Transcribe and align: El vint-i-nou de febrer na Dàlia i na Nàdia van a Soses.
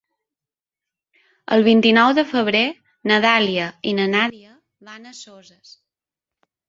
El 1.55 1.65
vint-i-nou 1.67 2.15
de 2.19 2.23
febrer 2.31 2.63
na 3.11 3.21
Dàlia 3.29 3.67
i 3.93 3.97
na 4.01 4.09
Nàdia 4.15 4.57
van 4.89 5.07
a 5.13 5.15
Soses. 5.21 5.79